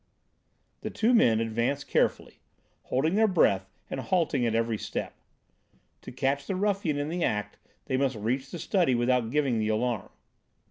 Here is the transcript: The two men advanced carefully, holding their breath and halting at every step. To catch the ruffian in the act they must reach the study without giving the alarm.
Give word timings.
The 0.79 0.89
two 0.89 1.13
men 1.13 1.39
advanced 1.39 1.87
carefully, 1.87 2.39
holding 2.85 3.13
their 3.13 3.27
breath 3.27 3.69
and 3.87 3.99
halting 3.99 4.47
at 4.47 4.55
every 4.55 4.79
step. 4.79 5.13
To 6.01 6.11
catch 6.11 6.47
the 6.47 6.55
ruffian 6.55 6.97
in 6.97 7.07
the 7.07 7.23
act 7.23 7.59
they 7.85 7.97
must 7.97 8.15
reach 8.15 8.49
the 8.49 8.57
study 8.57 8.95
without 8.95 9.29
giving 9.29 9.59
the 9.59 9.67
alarm. 9.67 10.09